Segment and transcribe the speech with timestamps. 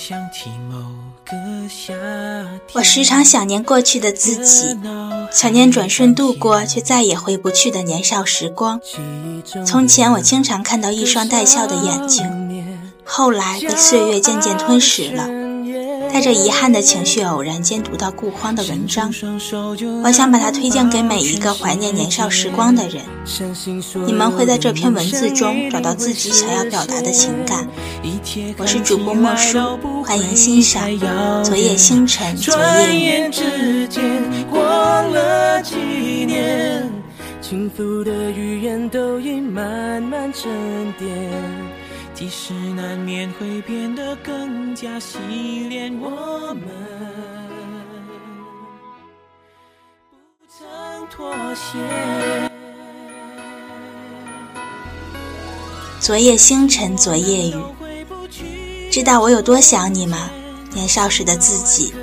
[0.00, 0.78] 想起某
[1.26, 1.36] 个
[1.68, 1.92] 夏
[2.72, 4.74] 我时常想念过去的自己，
[5.30, 8.80] 想念转瞬度过却再也回不去的年少时光。
[9.66, 12.24] 从前我经常看到一双带笑的眼睛，
[13.04, 15.28] 后来被岁月渐渐吞噬了。
[16.12, 19.10] 带着遗憾的情绪，偶然间读到顾荒的文章，
[20.02, 23.02] 我想把它推荐给每一个怀念年少时光的人。
[24.06, 27.66] 你们会在这篇文字中找到自己想要表达的情感。
[28.58, 30.90] 我是主播莫叔，欢迎欣赏
[31.44, 32.54] 《昨夜星辰昨
[32.92, 33.30] 夜雨》。
[42.20, 45.16] 即使难免会变得更加洗
[45.70, 46.10] 练，我
[46.52, 46.64] 们
[50.38, 51.78] 不曾妥协。
[55.98, 57.54] 昨夜星辰，昨夜雨，
[58.92, 60.28] 知道我有多想你吗？
[60.74, 61.94] 年少时的自己，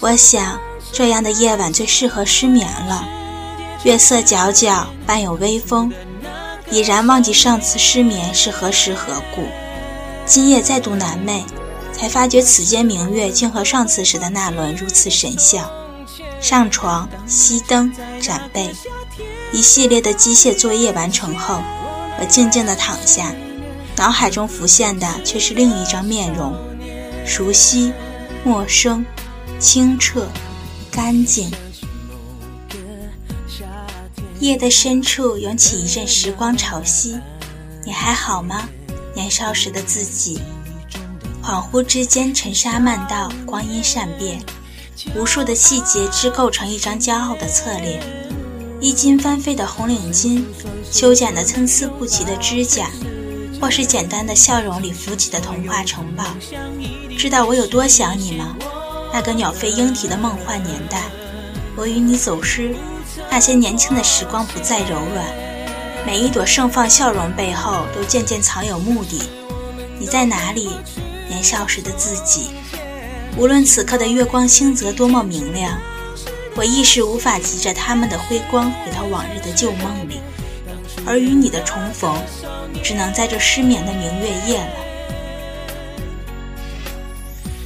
[0.00, 0.58] 我想
[0.90, 3.06] 这样的夜晚最适合失眠了。
[3.84, 5.92] 月色皎皎，伴有微风。
[6.74, 9.46] 已然忘记上次失眠是何时何故，
[10.26, 11.44] 今夜再度难寐，
[11.92, 15.70] 才发觉此间明月竟和上次时的那轮如此神像。
[16.40, 18.74] 上床，熄灯，展被，
[19.52, 21.62] 一系列的机械作业完成后，
[22.18, 23.32] 我静静地躺下，
[23.96, 26.56] 脑海中浮现的却是另一张面容，
[27.24, 27.92] 熟悉、
[28.42, 29.06] 陌生、
[29.60, 30.26] 清澈、
[30.90, 31.52] 干净。
[34.44, 37.18] 夜的深处涌起一阵时光潮汐，
[37.82, 38.68] 你还好吗？
[39.14, 40.38] 年少时的自己。
[41.42, 44.38] 恍惚之间，尘沙漫道，光阴善变，
[45.16, 48.02] 无数的细节织构成一张骄傲的侧脸。
[48.82, 50.44] 衣襟翻飞的红领巾，
[50.92, 52.90] 修剪的参差不齐的指甲，
[53.58, 56.22] 或是简单的笑容里浮起的童话城堡。
[57.16, 58.54] 知道我有多想你吗？
[59.10, 61.04] 那个鸟飞莺啼的梦幻年代，
[61.76, 62.76] 我与你走失。
[63.34, 65.26] 那些年轻的时光不再柔软，
[66.06, 69.20] 每一朵盛放笑容背后都渐渐藏有目的。
[69.98, 70.70] 你在哪里，
[71.28, 72.50] 年少时的自己？
[73.36, 75.76] 无论此刻的月光星泽多么明亮，
[76.54, 80.20] 我一时无法急着他们的辉光回到往日的旧梦里，
[81.04, 82.16] 而与你的重逢，
[82.84, 84.74] 只能在这失眠的明月夜了。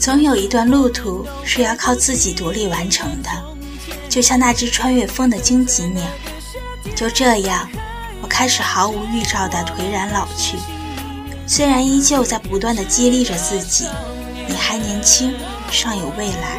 [0.00, 3.28] 总有一段路途是要靠自己独立完成的。
[4.18, 6.02] 就像那只穿越风的荆棘鸟，
[6.96, 7.68] 就这样，
[8.20, 10.58] 我开始毫无预兆地颓然老去。
[11.46, 13.86] 虽然依旧在不断地激励着自己，
[14.48, 15.36] 你还年轻，
[15.70, 16.58] 尚有未来，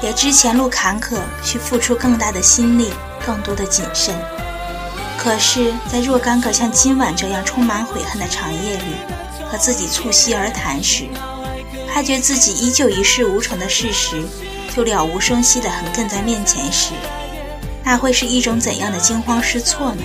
[0.00, 2.92] 也知前路坎坷，需付出更大的心力，
[3.26, 4.14] 更多的谨慎。
[5.18, 8.94] 可是，在若干个像今晚这样充满悔恨的长夜里，
[9.50, 11.08] 和自己促膝而谈时，
[11.92, 14.22] 发觉自己依旧一事无成的事实。
[14.74, 16.92] 就了无声息地横亘在面前时，
[17.84, 20.02] 那会是一种怎样的惊慌失措呢？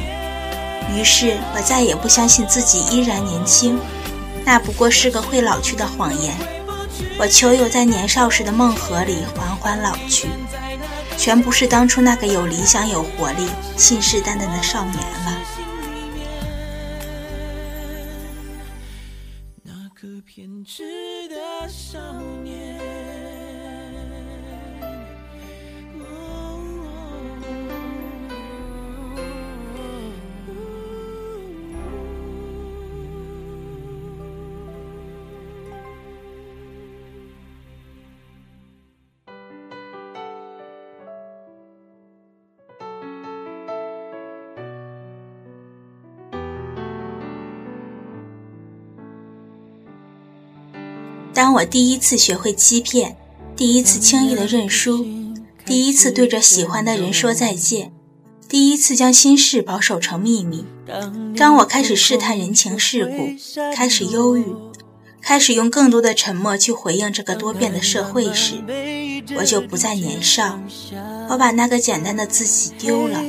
[0.95, 3.79] 于是我再也不相信自己依然年轻，
[4.43, 6.35] 那不过是个会老去的谎言。
[7.17, 10.27] 我求有在年少时的梦河里缓缓老去，
[11.17, 15.41] 全不是当初那个有理想、有活力、信誓旦旦的少年了。
[19.63, 20.83] 那个偏执
[21.29, 22.34] 的少年。
[51.35, 53.17] 当我第一次学会欺骗，
[53.58, 55.05] 第一次轻易的认输，
[55.66, 57.91] 第一次对着喜欢的人说再见，
[58.47, 60.64] 第一次将心事保守成秘密，
[61.35, 63.28] 当我开始试探人情世故，
[63.76, 64.46] 开始忧郁，
[65.22, 68.53] 开始用更多的沉默去回应这个多变的社会时，
[69.38, 70.58] 我就不再年少，
[71.29, 73.22] 我把那个简单的自己丢了。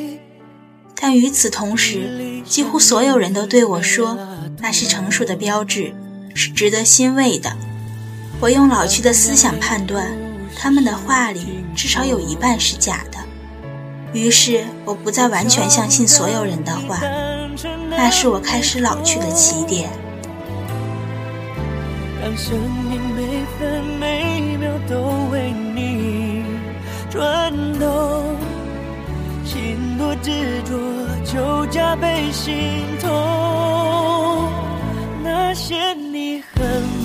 [0.95, 4.17] 但与此同时，几乎所有人都对我说，
[4.61, 5.93] 那是成熟的标志，
[6.37, 7.57] 是值得欣慰的。
[8.39, 10.07] 我用老去的思想判断，
[10.55, 13.19] 他们的话里至少有一半是假的。
[14.13, 17.01] 于是，我不再完全相信所有人的话。
[17.89, 19.89] 那是我开始老去的起点。
[22.21, 22.59] 让生
[22.91, 25.01] 命每分每秒都
[25.31, 26.45] 为你
[27.11, 28.37] 转动，
[29.45, 30.77] 心多执着
[31.25, 33.26] 就加倍心痛。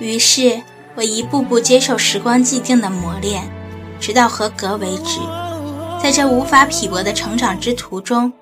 [0.00, 0.60] 于是
[0.94, 3.50] 我一步步接受时光既定的磨练，
[3.98, 5.18] 直到合格为止。
[6.00, 8.32] 在这无法匹驳的成长之途中，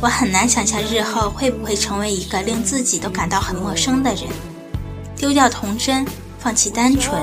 [0.00, 4.24] 我很难想象日后会不会成为一个令自己都感到很陌生的人。
[5.16, 6.06] 丢掉童真，
[6.38, 7.18] 放弃单纯，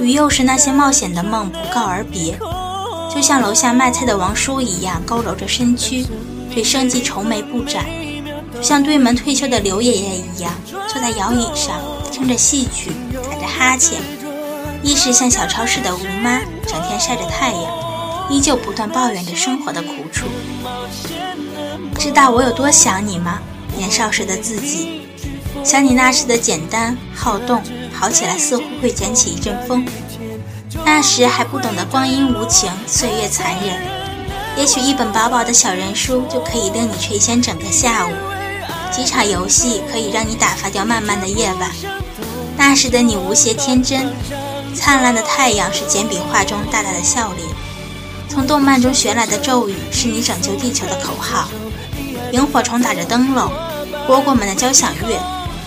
[0.00, 2.38] 与幼时那些冒险的梦不告而别，
[3.14, 6.06] 就像楼下卖菜的王叔一样，佝偻着身躯，
[6.54, 7.84] 对生计愁眉不展；
[8.62, 10.54] 像对门退休的刘爷爷一样，
[10.88, 11.76] 坐在摇椅上
[12.10, 12.90] 听着戏曲。
[13.60, 14.00] 哈欠，
[14.82, 20.24] 一是像小超市的吴妈，整天晒着太阳，依旧不断抱怨着生活的苦楚。
[21.98, 23.38] 知道我有多想你吗？
[23.76, 25.02] 年少时的自己，
[25.62, 27.62] 想你那时的简单好动，
[27.94, 29.86] 跑起来似乎会卷起一阵风。
[30.82, 33.78] 那时还不懂得光阴无情，岁月残忍，
[34.56, 38.10] 也许一本薄薄的小人书就可以令你垂涎整个下午，
[38.90, 41.70] 几场游戏可以让你打发掉漫漫的夜晚。
[42.60, 44.12] 那时的你无邪天真，
[44.74, 47.48] 灿烂的太阳是简笔画中大大的笑脸，
[48.28, 51.48] 从动漫中学来的咒语是你拯救地球的口号，
[52.32, 53.50] 萤火虫打着灯笼，
[54.06, 55.18] 蝈蝈们的交响乐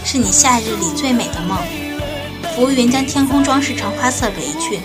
[0.05, 1.57] 是你夏日里最美的梦，
[2.55, 4.79] 浮云将天空装饰成花色围裙，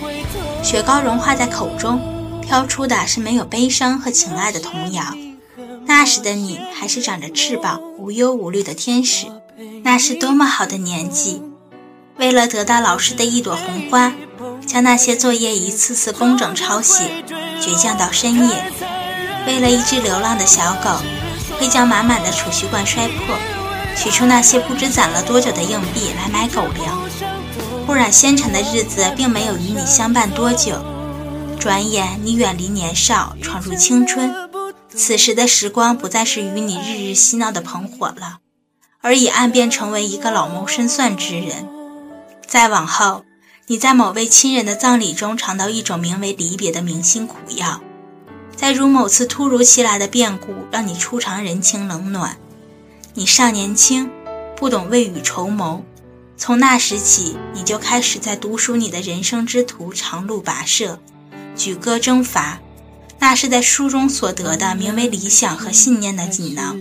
[0.63, 2.01] 雪糕融化在口中，
[2.41, 5.03] 飘出的是没有悲伤和情爱的童谣。
[5.85, 9.27] 那时的你还是长着翅膀、无忧无虑的天使，
[9.83, 11.43] 那是多么好的年纪。
[12.19, 14.13] 为了得到老师的一朵红花，
[14.67, 17.23] 将那些作业一次次工整抄写，
[17.61, 18.55] 倔强到深夜；
[19.47, 20.89] 为了一只流浪的小狗，
[21.57, 23.35] 会将满满的储蓄罐摔破，
[23.95, 27.01] 取出那些不知攒了多久的硬币来买狗粮。
[27.87, 30.83] 不染纤尘的日子并没有与你相伴多久，
[31.57, 34.35] 转眼你远离年少，闯入青春。
[34.93, 38.39] 此时的时光不再是与你日日嬉闹的朋伙了，
[39.01, 41.78] 而已暗变成为一个老谋深算之人。
[42.49, 43.25] 再往后，
[43.67, 47.79] 你在某位亲人的葬礼中尝到一种名为离别的铭心苦药，
[48.55, 52.37] 再如某次突如其来的变故让你初尝人情冷暖。
[53.13, 54.09] 你尚年轻，
[54.57, 55.83] 不懂未雨绸缪，
[56.37, 60.99] 从那时起，你就开始在读书你的人生之途，长路跋涉，
[61.55, 62.59] 举戈征伐。
[63.19, 66.75] 那是在书中所得的名为理想和信念的锦囊，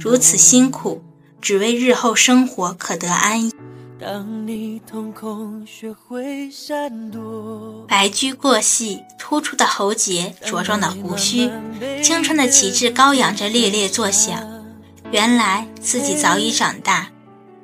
[0.00, 1.02] 如此辛苦，
[1.42, 3.52] 只为日后生活可得安逸。
[4.00, 11.48] 当你瞳孔学会闪躲，白驹过隙，突出的喉结，茁壮的胡须，
[12.02, 14.42] 青春的旗帜高扬着，猎猎作响。
[15.12, 17.08] 原来自己早已长大，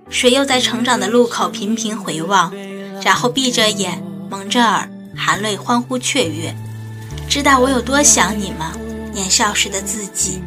[0.08, 2.54] 谁又在成长的路口频频回望，
[3.02, 6.54] 然后闭着眼，蒙着耳，含泪欢呼雀跃。
[7.28, 8.72] 知道我有多想你吗？
[9.12, 10.40] 年少时的自己。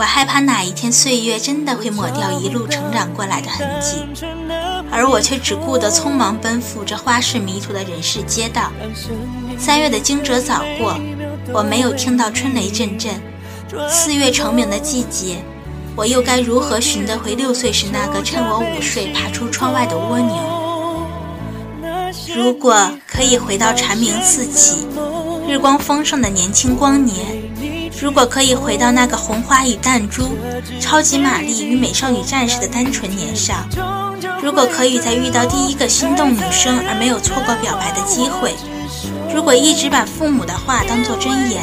[0.00, 3.96] 我害怕哪一天岁月真的会抹掉一路成长过来的痕迹，
[4.90, 8.72] 而我却只顾得匆忙奔赴这花市迷途的人世街道。
[9.58, 10.98] 三月的惊蛰早过，
[11.52, 13.12] 我没有听到春雷阵阵。
[13.90, 15.44] 四月成名的季节，
[15.94, 20.34] 我又该如何寻得回六岁时那个趁我午睡爬出窗外的蜗牛？
[22.34, 24.86] 如果可以回到蝉鸣四起、
[25.46, 27.39] 日光丰盛的年轻光年。
[28.00, 30.36] 如果可以回到那个红花与弹珠、
[30.80, 33.66] 超级玛丽与美少女战士的单纯年少，
[34.42, 38.54] 如果可以在遇到第一个心动女生而没有错过表白的机会，
[39.34, 41.62] 如果一直把父母的话当作真言，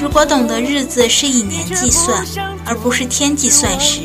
[0.00, 2.22] 如果懂得日子是以年计算
[2.66, 4.02] 而不是天计算时，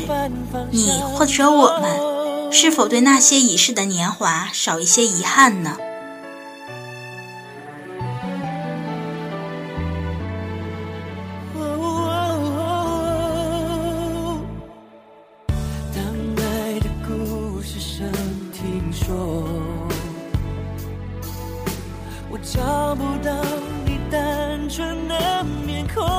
[0.70, 5.76] 你或者我们是否对那些已逝的年华少一些遗憾呢？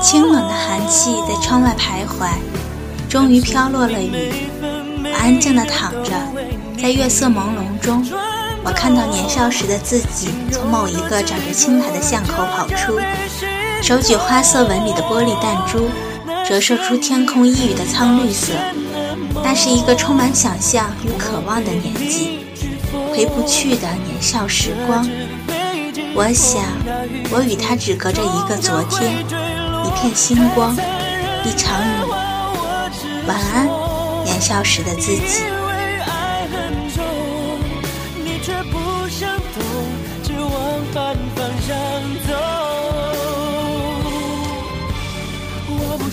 [0.00, 2.28] 清冷的寒气在窗外徘徊，
[3.08, 4.12] 终于飘落了雨。
[5.02, 6.12] 我安静地躺着，
[6.80, 8.06] 在月色朦胧中，
[8.62, 12.96] 我看到年少时的自己从某一个长着青苔的巷口跑出，
[13.82, 15.90] 手举花色纹理的玻璃弹珠，
[16.46, 18.52] 折射出天空一隅的苍绿色。
[19.42, 22.38] 那是一个充满想象与渴望的年纪。
[23.10, 25.04] 回不去的年少时光。
[26.16, 26.62] 我想，
[27.36, 29.12] 我与他只隔着一个昨天，
[29.84, 30.72] 一片星光，
[31.44, 32.08] 一场雨。
[33.26, 33.68] 晚安，
[34.24, 35.42] 年少时的自己。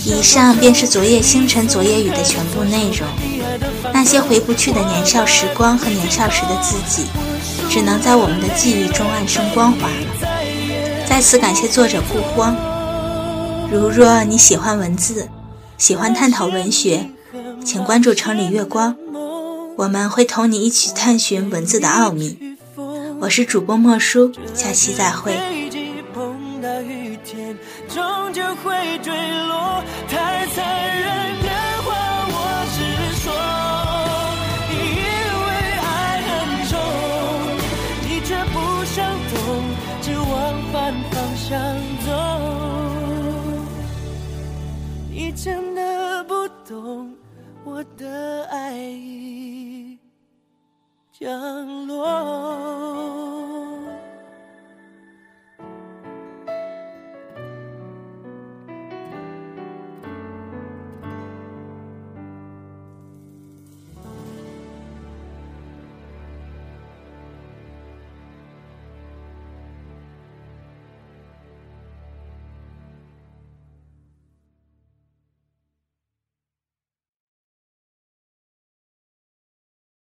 [0.03, 3.07] 以上便是昨夜星辰、昨夜雨的全部内容。
[3.93, 7.05] 那些回不去的年少时光和年少时的自己，
[7.69, 10.10] 只能在我们的记忆中暗生光华了。
[11.11, 12.55] 在此感谢作者不慌。
[13.69, 15.27] 如若你喜欢文字，
[15.77, 17.05] 喜欢探讨文学，
[17.65, 18.95] 请关注城里月光，
[19.75, 22.39] 我们会同你一起探寻文字的奥秘。
[23.19, 25.33] 我是主播莫叔，下期再会。
[27.89, 29.13] 终究会坠
[29.47, 31.40] 落，太残忍
[48.01, 49.99] 的爱已
[51.11, 53.00] 降落。